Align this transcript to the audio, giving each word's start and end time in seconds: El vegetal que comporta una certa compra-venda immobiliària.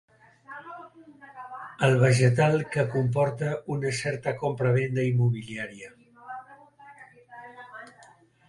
El 1.87 1.97
vegetal 2.03 2.57
que 2.77 2.85
comporta 2.95 3.51
una 3.75 3.93
certa 3.99 4.35
compra-venda 4.41 5.07
immobiliària. 5.11 5.95